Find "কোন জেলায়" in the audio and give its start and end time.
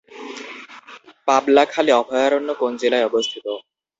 2.61-3.07